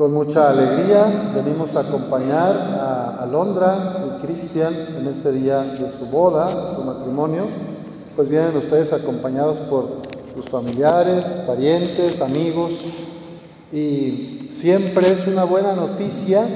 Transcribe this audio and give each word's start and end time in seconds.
Con 0.00 0.14
mucha 0.14 0.48
alegría 0.48 1.30
venimos 1.34 1.76
a 1.76 1.80
acompañar 1.80 2.56
a 2.56 3.22
Alondra 3.22 3.98
y 4.06 4.24
Cristian 4.24 4.74
en 4.96 5.06
este 5.06 5.30
día 5.30 5.60
de 5.60 5.90
su 5.90 6.06
boda, 6.06 6.74
su 6.74 6.82
matrimonio. 6.82 7.48
Pues 8.16 8.30
vienen 8.30 8.56
ustedes 8.56 8.94
acompañados 8.94 9.58
por 9.58 9.88
sus 10.34 10.48
familiares, 10.48 11.22
parientes, 11.46 12.22
amigos. 12.22 12.72
Y 13.72 14.48
siempre 14.54 15.12
es 15.12 15.26
una 15.26 15.44
buena 15.44 15.74
noticia 15.74 16.46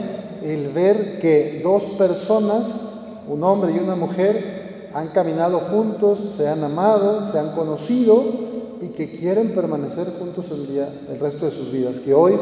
el 0.42 0.72
ver 0.72 1.18
que 1.18 1.60
dos 1.62 1.84
personas, 1.98 2.80
un 3.28 3.44
hombre 3.44 3.74
y 3.76 3.78
una 3.78 3.94
mujer, 3.94 4.88
han 4.94 5.08
caminado 5.08 5.58
juntos, 5.70 6.18
se 6.34 6.48
han 6.48 6.64
amado, 6.64 7.30
se 7.30 7.38
han 7.38 7.50
conocido 7.50 8.53
y 8.80 8.88
que 8.88 9.10
quieren 9.16 9.52
permanecer 9.54 10.08
juntos 10.18 10.50
el, 10.50 10.66
día, 10.66 10.88
el 11.10 11.18
resto 11.18 11.46
de 11.46 11.52
sus 11.52 11.70
vidas, 11.72 12.00
que 12.00 12.14
hoy, 12.14 12.38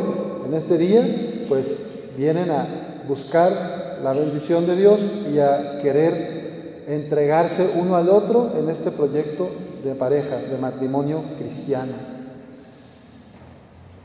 en 0.46 0.54
este 0.54 0.78
día, 0.78 1.44
pues 1.48 1.78
vienen 2.16 2.50
a 2.50 3.02
buscar 3.08 4.00
la 4.02 4.12
bendición 4.12 4.66
de 4.66 4.76
Dios 4.76 5.00
y 5.32 5.38
a 5.38 5.80
querer 5.82 6.84
entregarse 6.88 7.70
uno 7.80 7.96
al 7.96 8.08
otro 8.08 8.52
en 8.58 8.68
este 8.68 8.90
proyecto 8.90 9.48
de 9.84 9.94
pareja, 9.94 10.36
de 10.36 10.58
matrimonio 10.58 11.22
cristiano. 11.38 11.92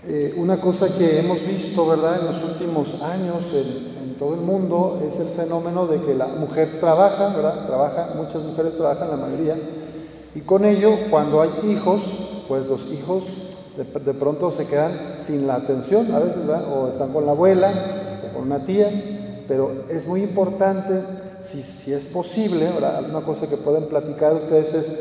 Eh, 0.05 0.33
una 0.37 0.61
cosa 0.61 0.87
que 0.97 1.19
hemos 1.19 1.45
visto, 1.45 1.85
¿verdad?, 1.85 2.21
en 2.21 2.27
los 2.27 2.41
últimos 2.43 3.01
años 3.01 3.51
en, 3.53 4.09
en, 4.09 4.15
todo 4.17 4.35
el 4.35 4.41
mundo 4.41 5.01
es 5.05 5.19
el 5.19 5.27
fenómeno 5.27 5.85
de 5.85 6.01
que 6.01 6.15
la 6.15 6.27
mujer 6.27 6.79
trabaja, 6.79 7.35
¿verdad? 7.35 7.67
Trabaja, 7.67 8.13
muchas 8.15 8.41
mujeres 8.43 8.77
trabajan, 8.77 9.09
la 9.09 9.17
mayoría, 9.17 9.57
y 10.35 10.41
con 10.41 10.65
ello, 10.65 10.91
cuando 11.09 11.41
hay 11.41 11.49
hijos, 11.69 12.17
pues 12.47 12.67
los 12.67 12.85
hijos 12.91 13.25
de, 13.77 14.13
pronto 14.13 14.51
se 14.51 14.65
quedan 14.65 15.15
sin 15.17 15.47
la 15.47 15.55
atención, 15.55 16.13
a 16.13 16.19
veces, 16.19 16.45
¿verdad? 16.45 16.65
o 16.71 16.87
están 16.87 17.13
con 17.13 17.25
la 17.25 17.31
abuela 17.31 17.71
o 18.27 18.33
con 18.33 18.43
una 18.47 18.65
tía, 18.65 18.89
pero 19.47 19.83
es 19.89 20.07
muy 20.07 20.23
importante, 20.23 21.01
si, 21.41 21.61
si 21.61 21.93
es 21.93 22.07
posible, 22.07 22.71
¿verdad? 22.71 23.05
Una 23.07 23.21
cosa 23.21 23.47
que 23.47 23.57
pueden 23.57 23.87
platicar 23.87 24.33
ustedes 24.33 24.73
es, 24.73 24.91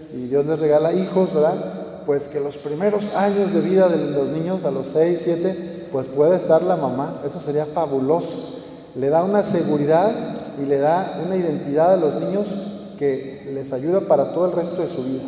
si 0.00 0.26
Dios 0.26 0.46
les 0.46 0.58
regala 0.58 0.92
hijos, 0.92 1.32
¿verdad? 1.32 2.02
Pues 2.06 2.28
que 2.28 2.40
los 2.40 2.56
primeros 2.56 3.14
años 3.14 3.52
de 3.52 3.60
vida 3.60 3.88
de 3.88 4.10
los 4.10 4.30
niños, 4.30 4.64
a 4.64 4.70
los 4.70 4.88
6, 4.88 5.20
7, 5.22 5.88
pues 5.92 6.08
puede 6.08 6.36
estar 6.36 6.62
la 6.62 6.76
mamá, 6.76 7.20
eso 7.24 7.38
sería 7.38 7.66
fabuloso. 7.66 8.60
Le 8.96 9.10
da 9.10 9.22
una 9.22 9.42
seguridad 9.44 10.34
y 10.60 10.66
le 10.66 10.78
da 10.78 11.20
una 11.24 11.36
identidad 11.36 11.92
a 11.92 11.96
los 11.96 12.14
niños 12.16 12.56
que 13.02 13.50
les 13.52 13.72
ayuda 13.72 14.02
para 14.02 14.32
todo 14.32 14.46
el 14.46 14.52
resto 14.52 14.80
de 14.80 14.88
su 14.88 15.02
vida. 15.02 15.24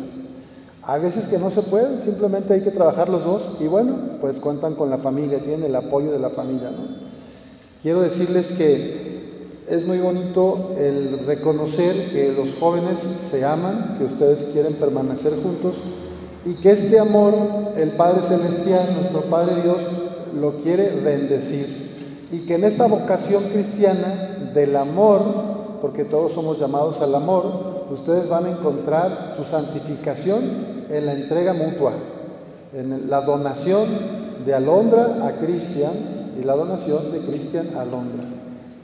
A 0.83 0.97
veces 0.97 1.27
que 1.27 1.37
no 1.37 1.51
se 1.51 1.61
puede, 1.61 1.99
simplemente 1.99 2.53
hay 2.53 2.61
que 2.61 2.71
trabajar 2.71 3.09
los 3.09 3.25
dos 3.25 3.51
y 3.59 3.67
bueno, 3.67 3.97
pues 4.21 4.39
cuentan 4.39 4.75
con 4.75 4.89
la 4.89 4.97
familia, 4.97 5.39
tienen 5.39 5.65
el 5.65 5.75
apoyo 5.75 6.09
de 6.09 6.19
la 6.19 6.29
familia. 6.29 6.71
Quiero 7.83 7.99
decirles 7.99 8.53
que 8.53 9.59
es 9.67 9.85
muy 9.85 9.97
bonito 9.97 10.71
el 10.77 11.25
reconocer 11.25 12.11
que 12.11 12.31
los 12.31 12.55
jóvenes 12.55 13.01
se 13.19 13.43
aman, 13.43 13.97
que 13.97 14.05
ustedes 14.05 14.45
quieren 14.53 14.75
permanecer 14.75 15.33
juntos 15.43 15.81
y 16.45 16.53
que 16.53 16.71
este 16.71 16.97
amor 16.97 17.33
el 17.75 17.89
Padre 17.91 18.21
Celestial, 18.21 18.93
nuestro 18.93 19.23
Padre 19.23 19.63
Dios, 19.63 19.81
lo 20.33 20.59
quiere 20.59 20.91
bendecir. 20.91 22.27
Y 22.31 22.45
que 22.45 22.53
en 22.55 22.63
esta 22.63 22.87
vocación 22.87 23.43
cristiana 23.51 24.51
del 24.53 24.77
amor 24.77 25.54
porque 25.85 26.03
todos 26.03 26.31
somos 26.33 26.59
llamados 26.59 26.99
al 27.01 27.13
amor, 27.13 27.85
ustedes 27.91 28.27
van 28.27 28.45
a 28.45 28.49
encontrar 28.53 29.35
su 29.37 29.43
santificación 29.43 30.41
en 30.89 31.05
la 31.05 31.13
entrega 31.13 31.53
mutua, 31.53 31.93
en 32.73 33.07
la 33.07 33.21
donación 33.21 33.87
de 34.43 34.55
Alondra 34.55 35.19
a 35.27 35.33
Cristian 35.33 35.91
y 36.41 36.43
la 36.43 36.55
donación 36.55 37.11
de 37.11 37.19
Cristian 37.19 37.67
a 37.77 37.81
Alondra. 37.81 38.25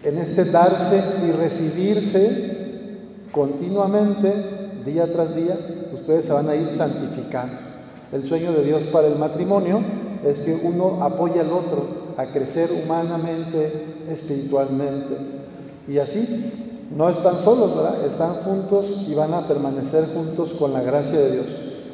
En 0.03 0.19
este 0.19 0.45
darse 0.45 1.01
y 1.27 1.31
recibirse 1.31 2.97
continuamente, 3.31 4.31
día 4.85 5.11
tras 5.11 5.35
día, 5.35 5.57
ustedes 5.95 6.27
se 6.27 6.33
van 6.33 6.49
a 6.49 6.55
ir 6.55 6.69
santificando. 6.69 7.63
El 8.11 8.27
sueño 8.27 8.51
de 8.51 8.63
Dios 8.63 8.83
para 8.83 9.07
el 9.07 9.17
matrimonio 9.17 9.81
es 10.23 10.41
que 10.41 10.53
uno 10.53 11.01
apoye 11.01 11.39
al 11.39 11.51
otro 11.51 12.13
a 12.15 12.27
crecer 12.27 12.69
humanamente, 12.71 13.85
espiritualmente. 14.07 15.17
Y 15.87 15.97
así 15.97 16.67
no 16.95 17.09
están 17.09 17.37
solos, 17.37 17.75
¿verdad? 17.75 18.05
Están 18.05 18.33
juntos 18.43 18.85
y 19.07 19.13
van 19.13 19.33
a 19.33 19.47
permanecer 19.47 20.05
juntos 20.13 20.53
con 20.57 20.73
la 20.73 20.81
gracia 20.81 21.19
de 21.19 21.31
Dios. 21.31 21.51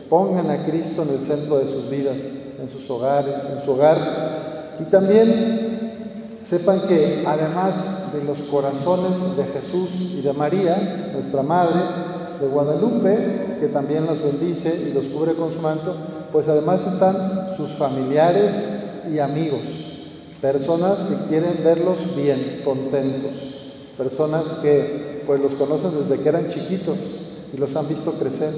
Pongan 0.10 0.50
a 0.50 0.66
Cristo 0.66 1.04
en 1.04 1.10
el 1.10 1.22
centro 1.22 1.58
de 1.60 1.72
sus 1.72 1.90
vidas, 1.90 2.22
en 2.60 2.70
sus 2.70 2.90
hogares, 2.90 3.36
en 3.54 3.64
su 3.64 3.72
hogar. 3.72 4.78
Y 4.80 4.86
también 4.86 6.40
sepan 6.42 6.82
que 6.88 7.24
además 7.28 7.76
de 8.14 8.24
los 8.24 8.40
corazones 8.44 9.38
de 9.38 9.44
Jesús 9.44 10.14
y 10.18 10.22
de 10.22 10.34
María, 10.34 11.12
nuestra 11.14 11.44
Madre, 11.44 11.80
de 12.42 12.48
Guadalupe, 12.48 13.58
que 13.60 13.68
también 13.68 14.06
los 14.06 14.22
bendice 14.22 14.88
y 14.90 14.94
los 14.94 15.06
cubre 15.08 15.34
con 15.34 15.52
su 15.52 15.60
manto, 15.60 15.94
pues 16.32 16.48
además 16.48 16.86
están 16.88 17.50
sus 17.56 17.72
familiares 17.72 18.54
y 19.12 19.20
amigos, 19.20 19.92
personas 20.42 21.00
que 21.00 21.30
quieren 21.30 21.62
verlos 21.64 22.16
bien, 22.16 22.62
contentos 22.64 23.57
personas 23.98 24.46
que 24.62 25.24
pues 25.26 25.42
los 25.42 25.56
conocen 25.56 25.92
desde 26.00 26.22
que 26.22 26.30
eran 26.30 26.50
chiquitos 26.50 26.98
y 27.54 27.58
los 27.58 27.76
han 27.76 27.88
visto 27.88 28.14
crecer. 28.14 28.54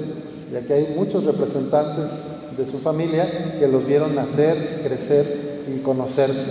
Y 0.52 0.56
aquí 0.56 0.72
hay 0.72 0.94
muchos 0.96 1.24
representantes 1.24 2.10
de 2.56 2.66
su 2.66 2.78
familia 2.78 3.56
que 3.58 3.68
los 3.68 3.86
vieron 3.86 4.14
nacer, 4.14 4.82
crecer 4.84 5.64
y 5.74 5.78
conocerse. 5.80 6.50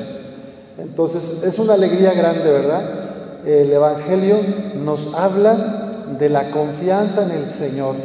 Entonces 0.77 1.43
es 1.43 1.59
una 1.59 1.73
alegría 1.73 2.13
grande, 2.13 2.51
¿verdad? 2.51 3.45
El 3.45 3.71
Evangelio 3.71 4.37
nos 4.75 5.13
habla 5.13 5.91
de 6.17 6.29
la 6.29 6.51
confianza 6.51 7.23
en 7.23 7.31
el 7.31 7.47
Señor, 7.47 7.95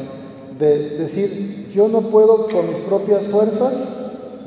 de 0.59 0.91
decir, 0.91 1.71
yo 1.75 1.89
no 1.89 2.03
puedo 2.03 2.49
con 2.49 2.69
mis 2.69 2.79
propias 2.81 3.25
fuerzas 3.25 3.95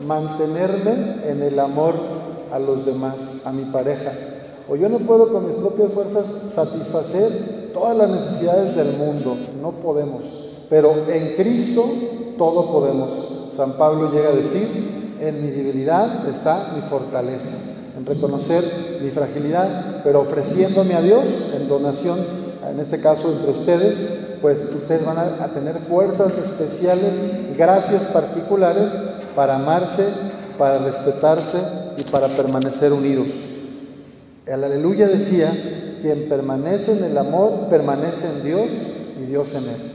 mantenerme 0.06 1.22
en 1.26 1.42
el 1.42 1.60
amor 1.60 1.96
a 2.54 2.60
los 2.60 2.86
demás, 2.86 3.42
a 3.46 3.52
mi 3.52 3.66
pareja, 3.66 4.14
o 4.70 4.76
yo 4.76 4.90
no 4.90 5.00
puedo 5.00 5.32
con 5.32 5.48
mis 5.48 5.56
propias 5.56 5.92
fuerzas 5.92 6.26
satisfacer 6.50 7.72
todas 7.74 7.96
las 7.96 8.10
necesidades 8.10 8.76
del 8.76 8.98
mundo, 8.98 9.36
no 9.62 9.72
podemos. 9.72 10.26
Pero 10.70 10.94
en 11.08 11.36
Cristo 11.36 11.86
todo 12.38 12.72
podemos. 12.72 13.54
San 13.56 13.74
Pablo 13.74 14.12
llega 14.12 14.30
a 14.30 14.36
decir, 14.36 15.16
en 15.20 15.42
mi 15.42 15.50
debilidad 15.50 16.28
está 16.28 16.74
mi 16.76 16.82
fortaleza, 16.82 17.54
en 17.98 18.06
reconocer 18.06 19.00
mi 19.02 19.10
fragilidad, 19.10 20.02
pero 20.04 20.22
ofreciéndome 20.22 20.94
a 20.94 21.02
Dios 21.02 21.28
en 21.56 21.68
donación, 21.68 22.20
en 22.70 22.80
este 22.80 23.00
caso 23.00 23.32
entre 23.32 23.52
ustedes, 23.52 23.98
pues 24.42 24.68
ustedes 24.76 25.06
van 25.06 25.18
a, 25.18 25.48
tener 25.54 25.80
fuerzas 25.80 26.38
especiales, 26.38 27.16
gracias 27.58 28.04
particulares 28.04 28.92
para 29.36 29.56
amarse, 29.56 30.04
para 30.58 30.80
respetarse 30.80 31.58
y 31.98 32.04
para 32.04 32.28
permanecer 32.28 32.94
unidos. 32.94 33.30
El 34.48 34.64
aleluya 34.64 35.08
decía, 35.08 35.52
quien 36.02 36.30
permanece 36.30 36.94
en 36.94 37.04
el 37.04 37.18
amor, 37.18 37.68
permanece 37.70 38.28
en 38.28 38.44
Dios 38.44 38.72
y 39.22 39.26
Dios 39.26 39.54
en 39.54 39.64
él. 39.64 39.92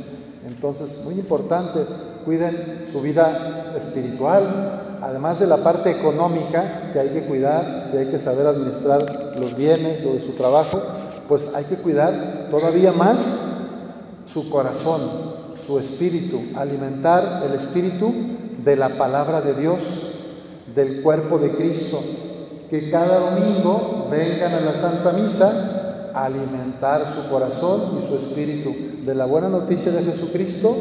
Entonces, 0.47 1.01
muy 1.05 1.15
importante, 1.15 1.81
cuiden 2.25 2.85
su 2.91 3.01
vida 3.01 3.73
espiritual, 3.77 4.99
además 5.01 5.41
de 5.41 5.47
la 5.47 5.59
parte 5.59 5.91
económica 5.91 6.91
que 6.93 7.01
hay 7.01 7.09
que 7.09 7.23
cuidar, 7.23 7.91
que 7.91 7.99
hay 7.99 8.07
que 8.07 8.19
saber 8.19 8.47
administrar 8.47 9.35
los 9.39 9.57
bienes 9.57 10.05
o 10.05 10.13
de 10.13 10.21
su 10.21 10.33
trabajo, 10.33 10.83
pues 11.29 11.55
hay 11.55 11.65
que 11.65 11.77
cuidar 11.77 12.49
todavía 12.51 12.93
más 12.93 13.37
su 14.27 14.51
corazón, 14.51 15.01
su 15.57 15.79
espíritu, 15.79 16.41
alimentar 16.57 17.43
el 17.49 17.55
espíritu 17.55 18.13
de 18.63 18.77
la 18.77 18.99
palabra 18.99 19.41
de 19.41 19.55
Dios, 19.55 19.83
del 20.75 21.03
cuerpo 21.03 21.39
de 21.39 21.53
Cristo, 21.53 22.01
que 22.73 22.89
cada 22.89 23.19
domingo 23.19 24.09
vengan 24.11 24.55
a 24.55 24.61
la 24.61 24.73
Santa 24.73 25.13
Misa 25.13 26.11
a 26.15 26.25
alimentar 26.25 27.05
su 27.07 27.29
corazón 27.29 27.99
y 27.99 28.03
su 28.03 28.17
espíritu 28.17 28.73
de 29.05 29.15
la 29.15 29.27
buena 29.27 29.51
noticia 29.51 29.93
de 29.93 30.03
Jesucristo 30.03 30.75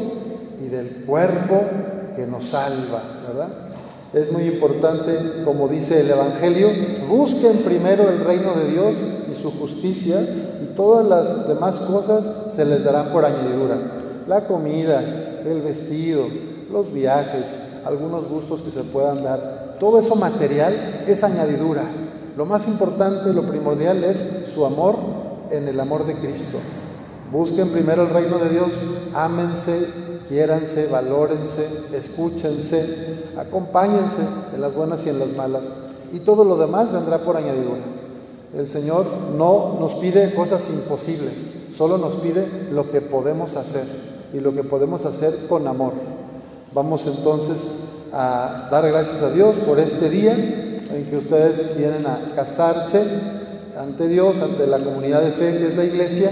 y 0.64 0.68
del 0.68 1.04
cuerpo 1.04 1.60
que 2.16 2.26
nos 2.26 2.44
salva, 2.44 3.02
¿verdad? 3.28 3.48
Es 4.14 4.32
muy 4.32 4.44
importante, 4.44 5.42
como 5.44 5.68
dice 5.68 6.00
el 6.00 6.10
Evangelio, 6.10 6.70
busquen 7.10 7.58
primero 7.58 8.08
el 8.08 8.24
reino 8.24 8.54
de 8.54 8.70
Dios 8.70 8.96
y 9.30 9.34
su 9.34 9.50
justicia 9.50 10.18
y 10.62 10.74
todas 10.74 11.06
las 11.06 11.46
demás 11.46 11.76
cosas 11.76 12.54
se 12.54 12.64
les 12.64 12.84
darán 12.84 13.12
por 13.12 13.26
añadidura. 13.26 13.76
La 14.26 14.46
comida, 14.46 15.02
el 15.44 15.60
vestido, 15.60 16.24
los 16.72 16.90
viajes, 16.90 17.60
algunos 17.84 18.28
gustos 18.28 18.62
que 18.62 18.70
se 18.70 18.82
puedan 18.82 19.22
dar, 19.22 19.71
todo 19.82 19.98
eso 19.98 20.14
material 20.14 21.02
es 21.08 21.24
añadidura. 21.24 21.82
Lo 22.36 22.46
más 22.46 22.68
importante 22.68 23.32
lo 23.32 23.42
primordial 23.48 24.04
es 24.04 24.24
su 24.46 24.64
amor 24.64 24.94
en 25.50 25.66
el 25.66 25.80
amor 25.80 26.06
de 26.06 26.14
Cristo. 26.14 26.58
Busquen 27.32 27.70
primero 27.70 28.04
el 28.04 28.10
reino 28.10 28.38
de 28.38 28.48
Dios, 28.48 28.74
ámense, 29.12 29.88
quiéranse, 30.28 30.86
valórense, 30.86 31.66
escúchense, 31.92 33.32
acompáñense 33.36 34.20
en 34.54 34.60
las 34.60 34.72
buenas 34.72 35.04
y 35.04 35.08
en 35.08 35.18
las 35.18 35.32
malas. 35.32 35.68
y 36.12 36.20
todo 36.20 36.44
lo 36.44 36.56
demás 36.56 36.92
vendrá 36.92 37.24
por 37.24 37.36
añadidura. 37.36 37.80
El 38.54 38.68
Señor 38.68 39.04
no 39.36 39.78
nos 39.80 39.94
pide 39.96 40.32
cosas 40.32 40.68
imposibles, 40.68 41.32
solo 41.74 41.98
nos 41.98 42.14
pide 42.14 42.46
lo 42.70 42.88
que 42.88 43.00
podemos 43.00 43.56
hacer 43.56 43.86
y 44.32 44.38
lo 44.38 44.54
que 44.54 44.62
podemos 44.62 45.06
hacer 45.06 45.48
con 45.48 45.66
amor. 45.66 45.94
Vamos 46.72 47.04
entonces 47.08 47.91
a 48.12 48.68
dar 48.70 48.86
gracias 48.88 49.22
a 49.22 49.30
Dios 49.30 49.56
por 49.56 49.80
este 49.80 50.10
día 50.10 50.32
en 50.34 51.06
que 51.08 51.16
ustedes 51.16 51.76
vienen 51.76 52.06
a 52.06 52.34
casarse 52.34 53.02
ante 53.78 54.08
Dios, 54.08 54.40
ante 54.40 54.66
la 54.66 54.78
comunidad 54.78 55.22
de 55.22 55.32
fe 55.32 55.56
que 55.58 55.66
es 55.66 55.76
la 55.76 55.84
iglesia, 55.84 56.30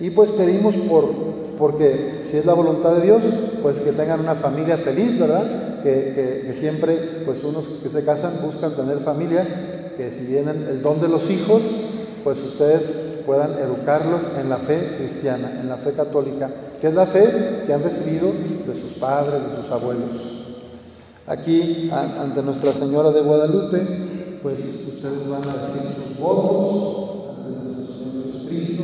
y 0.00 0.10
pues 0.10 0.32
pedimos 0.32 0.76
por, 0.76 1.08
porque 1.56 2.18
si 2.22 2.36
es 2.36 2.46
la 2.46 2.54
voluntad 2.54 2.96
de 2.96 3.02
Dios, 3.02 3.22
pues 3.62 3.80
que 3.80 3.92
tengan 3.92 4.20
una 4.20 4.34
familia 4.34 4.76
feliz, 4.76 5.18
¿verdad? 5.18 5.82
Que, 5.82 6.52
siempre, 6.54 6.96
pues 7.24 7.44
unos 7.44 7.68
que 7.68 7.88
se 7.88 8.04
casan 8.04 8.32
buscan 8.42 8.74
tener 8.74 8.98
familia, 8.98 9.46
que 9.96 10.10
si 10.10 10.24
vienen 10.24 10.66
el 10.68 10.82
don 10.82 11.00
de 11.00 11.08
los 11.08 11.30
hijos, 11.30 11.78
pues 12.24 12.42
ustedes 12.42 12.92
puedan 13.24 13.54
educarlos 13.58 14.30
en 14.40 14.48
la 14.50 14.56
fe 14.56 14.96
cristiana, 14.98 15.58
en 15.60 15.68
la 15.68 15.76
fe 15.76 15.92
católica, 15.92 16.50
que 16.80 16.88
es 16.88 16.94
la 16.94 17.06
fe 17.06 17.62
que 17.66 17.72
han 17.72 17.82
recibido 17.82 18.32
de 18.66 18.74
sus 18.74 18.94
padres, 18.94 19.44
de 19.44 19.62
sus 19.62 19.70
abuelos. 19.70 20.43
Aquí, 21.26 21.90
ante 21.90 22.42
Nuestra 22.42 22.70
Señora 22.70 23.10
de 23.10 23.22
Guadalupe, 23.22 24.40
pues 24.42 24.84
ustedes 24.88 25.26
van 25.26 25.40
a 25.40 25.66
decir 25.66 25.96
sus 25.96 26.18
votos 26.18 27.38
ante 27.38 27.64
nuestro 27.64 27.94
Señor 27.94 28.26
Jesucristo 28.26 28.82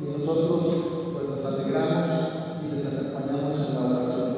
y 0.00 0.18
nosotros 0.18 0.62
pues 1.12 1.28
nos 1.28 1.44
alegramos 1.44 2.06
y 2.64 2.74
les 2.74 2.86
acompañamos 2.86 3.68
en 3.68 3.74
la 3.74 3.80
oración. 4.00 4.34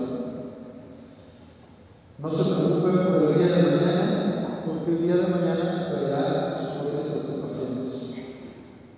No 2.18 2.30
se 2.32 2.42
preocupen 2.50 3.06
por 3.06 3.30
el 3.30 3.38
día 3.38 3.56
de 3.56 3.62
mañana, 3.62 4.62
porque 4.66 4.90
el 4.90 5.02
día 5.02 5.14
de 5.14 5.28
mañana 5.28 5.88
traerá 5.88 6.58
sus 6.58 6.68
propias 6.80 7.14
preocupaciones. 7.14 7.94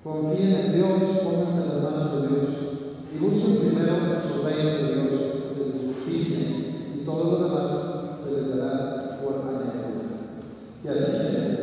Confíen 0.02 0.54
en 0.54 0.72
Dios, 0.72 1.20
pónganse 1.22 1.60
en 1.60 1.68
las 1.68 1.82
manos 1.82 2.22
de 2.22 2.28
Dios 2.28 2.48
y 3.14 3.18
busquen 3.18 3.58
primero 3.58 3.87
E 10.84 10.88
assim. 10.88 11.57